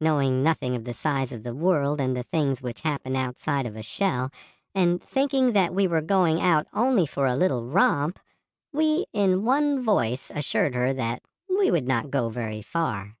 Knowing 0.00 0.42
nothing 0.42 0.74
of 0.74 0.84
the 0.84 0.94
size 0.94 1.32
of 1.32 1.42
the 1.42 1.54
world 1.54 2.00
and 2.00 2.16
the 2.16 2.22
things 2.22 2.62
which 2.62 2.80
happen 2.80 3.14
outside 3.14 3.66
of 3.66 3.76
a 3.76 3.82
shell, 3.82 4.30
and 4.74 5.02
thinking 5.02 5.52
that 5.52 5.74
we 5.74 5.86
were 5.86 6.00
going 6.00 6.40
out 6.40 6.66
only 6.72 7.04
for 7.04 7.26
a 7.26 7.36
little 7.36 7.62
romp, 7.66 8.18
we 8.72 9.04
in 9.12 9.44
one 9.44 9.82
voice 9.84 10.30
assured 10.34 10.74
her 10.74 10.94
that 10.94 11.22
we 11.46 11.70
would 11.70 11.86
not 11.86 12.10
go 12.10 12.30
very 12.30 12.62
far. 12.62 13.18